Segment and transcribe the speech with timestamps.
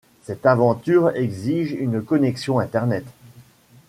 [0.23, 3.05] Cette aventure exige une connexion internet.